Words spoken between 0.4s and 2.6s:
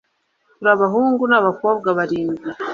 “turi abahungu n'abakobwa barindwi;